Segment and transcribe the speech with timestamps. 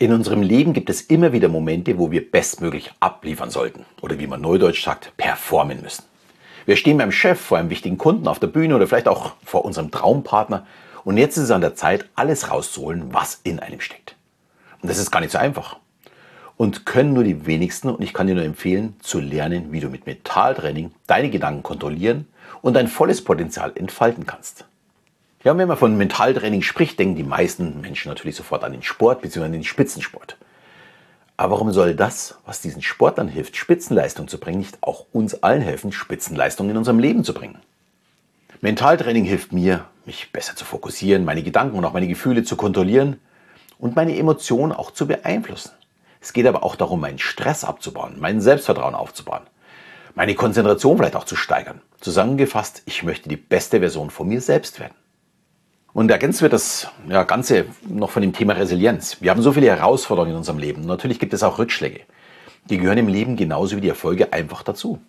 [0.00, 4.28] In unserem Leben gibt es immer wieder Momente, wo wir bestmöglich abliefern sollten oder wie
[4.28, 6.04] man neudeutsch sagt, performen müssen.
[6.66, 9.64] Wir stehen beim Chef, vor einem wichtigen Kunden auf der Bühne oder vielleicht auch vor
[9.64, 10.64] unserem Traumpartner
[11.02, 14.14] und jetzt ist es an der Zeit, alles rauszuholen, was in einem steckt.
[14.80, 15.78] Und das ist gar nicht so einfach.
[16.56, 19.88] Und können nur die wenigsten, und ich kann dir nur empfehlen, zu lernen, wie du
[19.88, 22.28] mit Mentaltraining deine Gedanken kontrollieren
[22.62, 24.64] und dein volles Potenzial entfalten kannst.
[25.44, 29.22] Ja, wenn man von Mentaltraining spricht, denken die meisten Menschen natürlich sofort an den Sport
[29.22, 29.48] bzw.
[29.48, 30.36] den Spitzensport.
[31.36, 35.62] Aber warum soll das, was diesen Sportlern hilft, Spitzenleistung zu bringen, nicht auch uns allen
[35.62, 37.58] helfen, Spitzenleistung in unserem Leben zu bringen?
[38.60, 43.20] Mentaltraining hilft mir, mich besser zu fokussieren, meine Gedanken und auch meine Gefühle zu kontrollieren
[43.78, 45.70] und meine Emotionen auch zu beeinflussen.
[46.20, 49.42] Es geht aber auch darum, meinen Stress abzubauen, mein Selbstvertrauen aufzubauen,
[50.16, 51.80] meine Konzentration vielleicht auch zu steigern.
[52.00, 54.94] Zusammengefasst, ich möchte die beste Version von mir selbst werden.
[55.98, 59.16] Und ergänzt wird das ja, Ganze noch von dem Thema Resilienz.
[59.20, 60.82] Wir haben so viele Herausforderungen in unserem Leben.
[60.82, 62.02] Natürlich gibt es auch Rückschläge.
[62.70, 65.00] Die gehören im Leben genauso wie die Erfolge einfach dazu.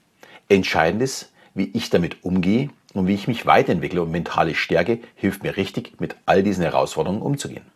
[0.48, 5.44] Entscheidend ist, wie ich damit umgehe und wie ich mich weiterentwickle und mentale Stärke hilft
[5.44, 7.68] mir richtig, mit all diesen Herausforderungen umzugehen.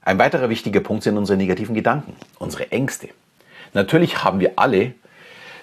[0.00, 3.08] Ein weiterer wichtiger Punkt sind unsere negativen Gedanken, unsere Ängste.
[3.74, 4.94] Natürlich haben wir alle,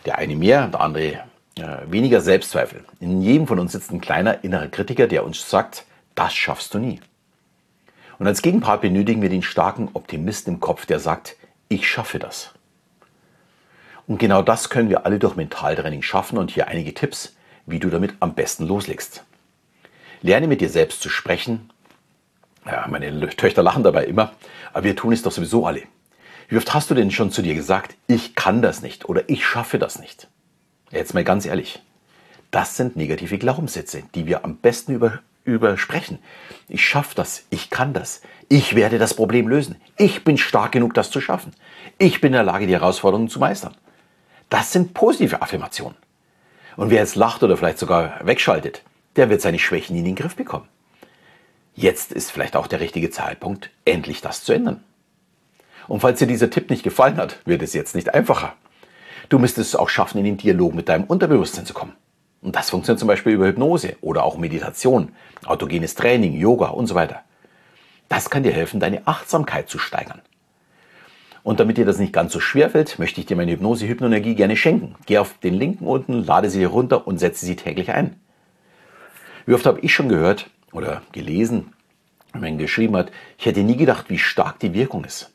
[0.05, 1.19] der eine mehr, der andere äh,
[1.87, 2.83] weniger Selbstzweifel.
[2.99, 5.85] In jedem von uns sitzt ein kleiner innerer Kritiker, der uns sagt,
[6.17, 6.99] das schaffst du nie.
[8.19, 11.35] Und als Gegenpart benötigen wir den starken Optimisten im Kopf, der sagt,
[11.69, 12.53] ich schaffe das.
[14.07, 17.35] Und genau das können wir alle durch Mentaltraining schaffen und hier einige Tipps,
[17.67, 19.23] wie du damit am besten loslegst.
[20.21, 21.69] Lerne mit dir selbst zu sprechen.
[22.65, 24.33] Ja, meine Töchter lachen dabei immer,
[24.73, 25.83] aber wir tun es doch sowieso alle.
[26.47, 29.45] Wie oft hast du denn schon zu dir gesagt, ich kann das nicht oder ich
[29.45, 30.29] schaffe das nicht?
[30.89, 31.83] Jetzt mal ganz ehrlich.
[32.49, 36.19] Das sind negative Glaubenssätze, die wir am besten über, übersprechen.
[36.67, 40.93] Ich schaffe das, ich kann das, ich werde das Problem lösen, ich bin stark genug,
[40.93, 41.53] das zu schaffen,
[41.97, 43.75] ich bin in der Lage, die Herausforderungen zu meistern.
[44.49, 45.97] Das sind positive Affirmationen.
[46.75, 48.83] Und wer jetzt lacht oder vielleicht sogar wegschaltet,
[49.15, 50.67] der wird seine Schwächen in den Griff bekommen.
[51.73, 54.83] Jetzt ist vielleicht auch der richtige Zeitpunkt, endlich das zu ändern.
[55.87, 58.53] Und falls dir dieser Tipp nicht gefallen hat, wird es jetzt nicht einfacher.
[59.29, 61.93] Du müsstest es auch schaffen, in den Dialog mit deinem Unterbewusstsein zu kommen.
[62.41, 65.11] Und das funktioniert zum Beispiel über Hypnose oder auch Meditation,
[65.45, 67.21] autogenes Training, Yoga und so weiter.
[68.09, 70.21] Das kann dir helfen, deine Achtsamkeit zu steigern.
[71.43, 74.57] Und damit dir das nicht ganz so schwer fällt, möchte ich dir meine Hypnose-Hypnoenergie gerne
[74.57, 74.95] schenken.
[75.05, 78.19] Geh auf den Linken unten, lade sie herunter und setze sie täglich ein.
[79.45, 81.73] Wie oft habe ich schon gehört oder gelesen,
[82.33, 85.31] wenn man geschrieben hat, ich hätte nie gedacht, wie stark die Wirkung ist.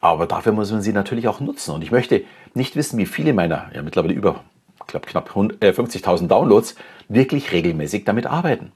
[0.00, 1.70] Aber dafür muss man sie natürlich auch nutzen.
[1.74, 4.44] Und ich möchte nicht wissen, wie viele meiner, ja mittlerweile über
[4.94, 6.76] glaube knapp 50.000 äh, Downloads,
[7.08, 8.72] wirklich regelmäßig damit arbeiten.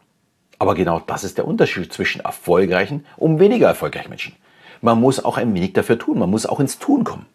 [0.59, 4.35] Aber genau das ist der Unterschied zwischen erfolgreichen und weniger erfolgreichen Menschen.
[4.81, 7.27] Man muss auch ein wenig dafür tun, man muss auch ins Tun kommen.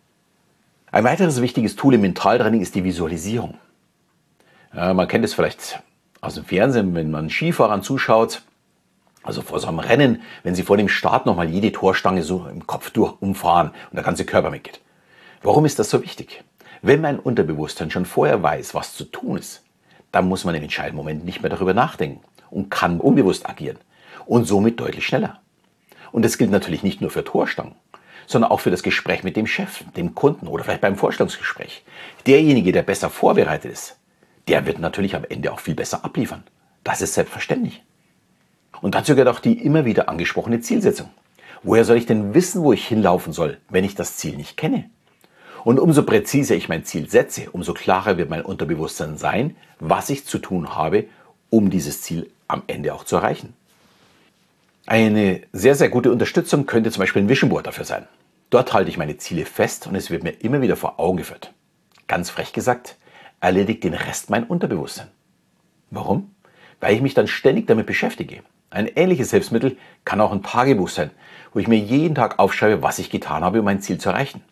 [0.92, 3.58] Ein weiteres wichtiges Tool im Mentaltraining ist die Visualisierung.
[4.76, 5.82] Ja, man kennt es vielleicht
[6.22, 8.44] aus dem Fernsehen, wenn man Skifahrern zuschaut,
[9.24, 12.68] also vor so einem Rennen, wenn sie vor dem Start nochmal jede Torstange so im
[12.68, 14.82] Kopf durch umfahren und der ganze Körper mitgeht.
[15.42, 16.44] Warum ist das so wichtig?
[16.86, 19.64] Wenn mein Unterbewusstsein schon vorher weiß, was zu tun ist,
[20.12, 23.78] dann muss man im entscheidenden Moment nicht mehr darüber nachdenken und kann unbewusst agieren
[24.26, 25.40] und somit deutlich schneller.
[26.12, 27.76] Und das gilt natürlich nicht nur für Torstangen,
[28.28, 31.86] sondern auch für das Gespräch mit dem Chef, dem Kunden oder vielleicht beim Vorstellungsgespräch.
[32.28, 33.98] Derjenige, der besser vorbereitet ist,
[34.50, 36.44] der wird natürlich am Ende auch viel besser abliefern.
[36.84, 37.82] Das ist selbstverständlich.
[38.82, 41.10] Und dazu gehört auch die immer wieder angesprochene Zielsetzung.
[41.64, 44.90] Woher soll ich denn wissen, wo ich hinlaufen soll, wenn ich das Ziel nicht kenne?
[45.64, 50.26] Und umso präziser ich mein Ziel setze, umso klarer wird mein Unterbewusstsein sein, was ich
[50.26, 51.06] zu tun habe,
[51.50, 53.54] um dieses Ziel am Ende auch zu erreichen.
[54.86, 58.08] Eine sehr, sehr gute Unterstützung könnte zum Beispiel ein Vision Board dafür sein.
[58.50, 61.54] Dort halte ich meine Ziele fest und es wird mir immer wieder vor Augen geführt.
[62.08, 62.98] Ganz frech gesagt,
[63.40, 65.08] erledigt den Rest mein Unterbewusstsein.
[65.90, 66.32] Warum?
[66.82, 68.44] Weil ich mich dann ständig damit beschäftige.
[68.70, 71.12] Ein ähnliches Hilfsmittel kann auch ein Tagebuch sein,
[71.54, 74.44] wo ich mir jeden Tag aufschreibe, was ich getan habe, um mein Ziel zu erreichen.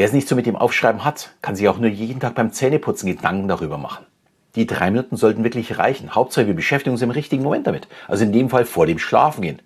[0.00, 2.54] Wer es nicht so mit dem Aufschreiben hat, kann sich auch nur jeden Tag beim
[2.54, 4.06] Zähneputzen Gedanken darüber machen.
[4.54, 6.14] Die drei Minuten sollten wirklich reichen.
[6.14, 7.86] Hauptsache, wir beschäftigen uns im richtigen Moment damit.
[8.08, 9.60] Also in dem Fall vor dem Schlafengehen.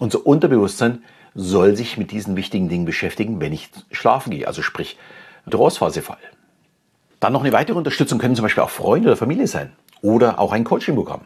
[0.00, 1.04] Unser Unterbewusstsein
[1.36, 4.48] soll sich mit diesen wichtigen Dingen beschäftigen, wenn ich schlafen gehe.
[4.48, 4.98] Also sprich,
[5.48, 6.18] Trance-Phase-Fall.
[7.20, 9.70] Dann noch eine weitere Unterstützung können zum Beispiel auch Freunde oder Familie sein.
[10.02, 11.20] Oder auch ein Coaching-Programm.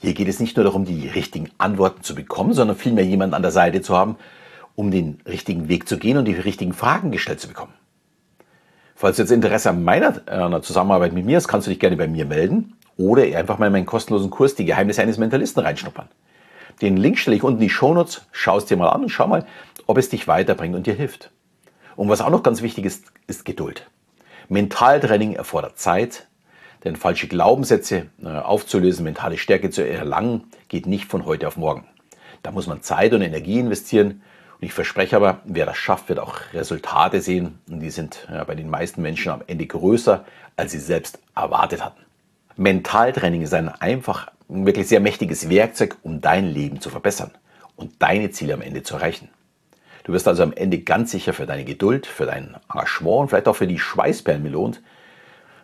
[0.00, 3.42] Hier geht es nicht nur darum, die richtigen Antworten zu bekommen, sondern vielmehr jemanden an
[3.42, 4.16] der Seite zu haben,
[4.76, 7.74] um den richtigen Weg zu gehen und die richtigen Fragen gestellt zu bekommen.
[9.00, 11.94] Falls du jetzt Interesse an meiner äh, Zusammenarbeit mit mir hast, kannst du dich gerne
[11.94, 16.08] bei mir melden oder einfach mal in meinen kostenlosen Kurs Die Geheimnisse eines Mentalisten reinschnuppern.
[16.82, 18.26] Den Link stelle ich unten in die Shownotes.
[18.32, 19.46] Schau es dir mal an und schau mal,
[19.86, 21.30] ob es dich weiterbringt und dir hilft.
[21.94, 23.88] Und was auch noch ganz wichtig ist, ist Geduld.
[24.48, 26.26] Mentaltraining erfordert Zeit,
[26.82, 31.86] denn falsche Glaubenssätze äh, aufzulösen, mentale Stärke zu erlangen, geht nicht von heute auf morgen.
[32.42, 34.22] Da muss man Zeit und Energie investieren.
[34.60, 37.60] Und ich verspreche aber, wer das schafft, wird auch Resultate sehen.
[37.70, 40.24] Und die sind ja, bei den meisten Menschen am Ende größer,
[40.56, 42.00] als sie selbst erwartet hatten.
[42.56, 47.30] Mentaltraining ist ein einfach, wirklich sehr mächtiges Werkzeug, um dein Leben zu verbessern
[47.76, 49.28] und deine Ziele am Ende zu erreichen.
[50.02, 53.46] Du wirst also am Ende ganz sicher für deine Geduld, für dein Engagement und vielleicht
[53.46, 54.82] auch für die Schweißperlen belohnt,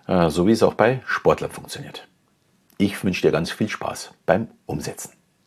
[0.07, 2.07] äh, so wie es auch bei Sportlern funktioniert.
[2.77, 5.13] Ich wünsche dir ganz viel Spaß beim Umsetzen.